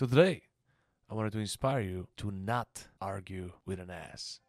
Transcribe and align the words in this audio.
So 0.00 0.06
today, 0.06 0.40
I 1.10 1.14
wanted 1.14 1.32
to 1.32 1.40
inspire 1.40 1.82
you 1.82 2.08
to 2.16 2.30
not 2.30 2.86
argue 3.02 3.52
with 3.66 3.78
an 3.78 3.90
ass. 3.90 4.40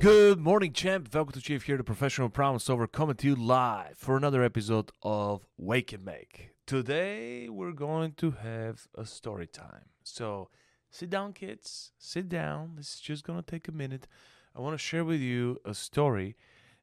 Good 0.00 0.38
morning, 0.38 0.72
champ. 0.74 1.12
Welcome 1.12 1.32
to 1.32 1.40
Chief 1.40 1.64
here, 1.64 1.76
the 1.76 1.82
professional 1.82 2.28
problem 2.28 2.60
solver, 2.60 2.86
coming 2.86 3.16
to 3.16 3.26
you 3.26 3.34
live 3.34 3.98
for 3.98 4.16
another 4.16 4.44
episode 4.44 4.92
of 5.02 5.44
Wake 5.56 5.92
and 5.92 6.04
Make. 6.04 6.50
Today, 6.66 7.48
we're 7.48 7.72
going 7.72 8.12
to 8.18 8.30
have 8.30 8.86
a 8.94 9.04
story 9.04 9.48
time. 9.48 9.86
So, 10.04 10.50
sit 10.88 11.10
down, 11.10 11.32
kids. 11.32 11.90
Sit 11.98 12.28
down. 12.28 12.74
This 12.76 12.94
is 12.94 13.00
just 13.00 13.24
going 13.24 13.42
to 13.42 13.50
take 13.50 13.66
a 13.66 13.72
minute. 13.72 14.06
I 14.54 14.60
want 14.60 14.74
to 14.74 14.78
share 14.78 15.04
with 15.04 15.20
you 15.20 15.58
a 15.64 15.74
story, 15.74 16.36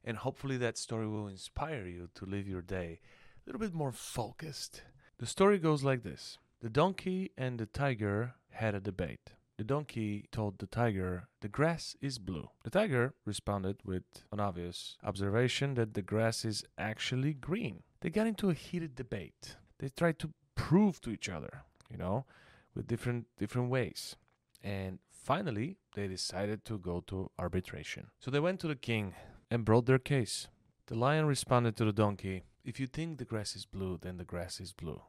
and 0.04 0.18
hopefully, 0.18 0.58
that 0.58 0.76
story 0.76 1.08
will 1.08 1.26
inspire 1.26 1.86
you 1.86 2.10
to 2.16 2.26
live 2.26 2.46
your 2.46 2.60
day 2.60 3.00
a 3.00 3.48
little 3.48 3.60
bit 3.60 3.72
more 3.72 3.92
focused. 3.92 4.82
The 5.16 5.26
story 5.26 5.58
goes 5.58 5.82
like 5.82 6.02
this 6.02 6.36
The 6.60 6.68
donkey 6.68 7.32
and 7.38 7.58
the 7.58 7.64
tiger 7.64 8.34
had 8.50 8.74
a 8.74 8.80
debate. 8.80 9.32
The 9.58 9.64
donkey 9.64 10.26
told 10.32 10.58
the 10.58 10.66
tiger, 10.66 11.28
The 11.40 11.48
grass 11.48 11.96
is 12.02 12.18
blue. 12.18 12.50
The 12.64 12.70
tiger 12.70 13.14
responded 13.24 13.78
with 13.84 14.04
an 14.30 14.38
obvious 14.38 14.98
observation 15.02 15.74
that 15.74 15.94
the 15.94 16.02
grass 16.02 16.44
is 16.44 16.62
actually 16.76 17.32
green. 17.32 17.82
They 18.00 18.10
got 18.10 18.26
into 18.26 18.50
a 18.50 18.54
heated 18.54 18.94
debate. 18.94 19.56
They 19.78 19.88
tried 19.88 20.18
to 20.18 20.30
prove 20.54 21.00
to 21.02 21.10
each 21.10 21.30
other, 21.30 21.62
you 21.90 21.96
know, 21.96 22.26
with 22.74 22.86
different 22.86 23.26
different 23.38 23.70
ways. 23.70 24.16
And 24.62 24.98
finally, 25.10 25.78
they 25.94 26.06
decided 26.06 26.66
to 26.66 26.78
go 26.78 27.00
to 27.06 27.30
arbitration. 27.38 28.08
So 28.20 28.30
they 28.30 28.40
went 28.40 28.60
to 28.60 28.68
the 28.68 28.76
king 28.76 29.14
and 29.50 29.64
brought 29.64 29.86
their 29.86 29.98
case. 29.98 30.48
The 30.86 30.98
lion 30.98 31.26
responded 31.26 31.76
to 31.76 31.84
the 31.86 31.92
donkey, 31.92 32.44
If 32.62 32.78
you 32.78 32.86
think 32.86 33.16
the 33.16 33.24
grass 33.24 33.56
is 33.56 33.64
blue, 33.64 33.98
then 34.00 34.18
the 34.18 34.24
grass 34.24 34.60
is 34.60 34.72
blue. 34.72 35.00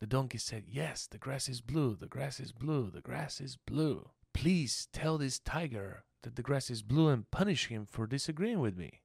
The 0.00 0.06
donkey 0.06 0.38
said, 0.38 0.64
Yes, 0.68 1.06
the 1.06 1.18
grass 1.18 1.48
is 1.48 1.60
blue, 1.60 1.96
the 1.96 2.06
grass 2.06 2.38
is 2.38 2.52
blue, 2.52 2.90
the 2.90 3.00
grass 3.00 3.40
is 3.40 3.56
blue. 3.56 4.10
Please 4.32 4.88
tell 4.92 5.18
this 5.18 5.38
tiger 5.38 6.04
that 6.22 6.36
the 6.36 6.42
grass 6.42 6.70
is 6.70 6.82
blue 6.82 7.08
and 7.08 7.30
punish 7.30 7.66
him 7.66 7.86
for 7.86 8.06
disagreeing 8.06 8.60
with 8.60 8.76
me. 8.76 9.02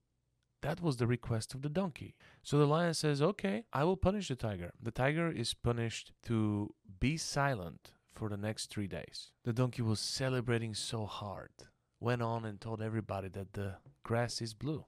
That 0.62 0.82
was 0.82 0.98
the 0.98 1.08
request 1.08 1.54
of 1.54 1.62
the 1.62 1.70
donkey. 1.70 2.16
So 2.44 2.58
the 2.58 2.68
lion 2.68 2.94
says, 2.94 3.22
Okay, 3.22 3.66
I 3.74 3.84
will 3.84 3.98
punish 3.98 4.28
the 4.28 4.36
tiger. 4.36 4.72
The 4.82 4.92
tiger 4.92 5.32
is 5.32 5.54
punished 5.54 6.14
to 6.28 6.74
be 7.00 7.18
silent 7.18 7.92
for 8.14 8.30
the 8.30 8.38
next 8.38 8.70
three 8.70 8.88
days. 8.88 9.32
The 9.44 9.54
donkey 9.54 9.82
was 9.82 10.00
celebrating 10.00 10.74
so 10.76 11.06
hard, 11.06 11.52
went 12.00 12.22
on 12.22 12.46
and 12.46 12.62
told 12.62 12.82
everybody 12.82 13.30
that 13.30 13.54
the 13.54 13.78
grass 14.04 14.42
is 14.42 14.54
blue. 14.54 14.86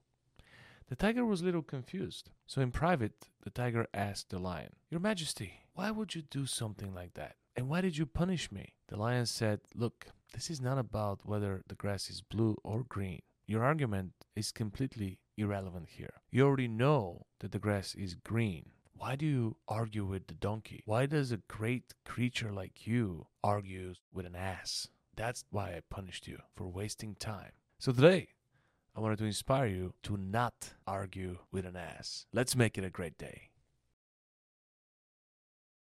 The 0.88 0.95
tiger 0.95 1.25
was 1.25 1.42
a 1.42 1.45
little 1.45 1.64
confused. 1.64 2.30
So 2.45 2.62
in 2.62 2.72
private, 2.72 3.30
the 3.44 3.50
tiger 3.50 3.88
asked 3.94 4.30
the 4.30 4.38
lion, 4.40 4.73
Your 4.92 5.00
Majesty, 5.00 5.64
why 5.76 5.92
would 5.92 6.16
you 6.16 6.22
do 6.22 6.45
something 6.45 6.94
like 6.95 7.14
that? 7.16 7.36
And 7.56 7.68
why 7.68 7.81
did 7.81 7.98
you 7.98 8.06
punish 8.06 8.50
me? 8.50 8.73
The 8.88 8.98
lion 8.98 9.26
said, 9.26 9.59
Look, 9.76 10.08
this 10.34 10.50
is 10.50 10.62
not 10.62 10.78
about 10.78 11.20
whether 11.26 11.64
the 11.68 11.76
grass 11.76 12.09
is 12.09 12.22
blue 12.22 12.58
or 12.64 12.84
green. 12.84 13.22
Your 13.46 13.63
argument 13.63 14.14
is 14.35 14.53
completely 14.53 15.19
irrelevant 15.38 15.90
here. 15.90 16.14
You 16.31 16.46
already 16.46 16.69
know 16.69 17.25
that 17.40 17.52
the 17.52 17.59
grass 17.59 17.94
is 17.94 18.16
green. 18.16 18.72
Why 18.94 19.18
do 19.18 19.25
you 19.25 19.58
argue 19.68 20.06
with 20.06 20.28
the 20.28 20.34
donkey? 20.34 20.81
Why 20.85 21.06
does 21.06 21.34
a 21.34 21.41
great 21.50 21.94
creature 22.06 22.53
like 22.53 22.88
you 22.88 23.28
argue 23.44 23.96
with 24.14 24.25
an 24.25 24.35
ass? 24.35 24.88
That's 25.18 25.44
why 25.50 25.72
I 25.72 25.81
punished 25.90 26.25
you 26.25 26.40
for 26.56 26.68
wasting 26.68 27.16
time. 27.16 27.52
So 27.80 27.91
today, 27.91 28.30
I 28.96 29.02
wanted 29.02 29.18
to 29.19 29.25
inspire 29.25 29.68
you 29.68 29.94
to 30.03 30.16
not 30.16 30.74
argue 30.88 31.40
with 31.52 31.66
an 31.66 31.75
ass. 31.75 32.25
Let's 32.31 32.56
make 32.56 32.78
it 32.78 32.85
a 32.85 32.90
great 32.90 33.18
day. 33.18 33.50